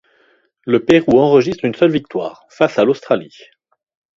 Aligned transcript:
Le 0.65 0.83
Pérou 0.83 1.19
enregistre 1.19 1.63
une 1.63 1.75
seule 1.75 1.91
victoire, 1.91 2.47
face 2.49 2.79
à 2.79 2.85
l'Australie. 2.85 3.37